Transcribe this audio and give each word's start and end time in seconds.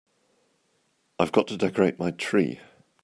I've 1.19 1.31
got 1.31 1.45
to 1.49 1.57
decorate 1.57 1.99
my 1.99 2.09
tree. 2.09 2.59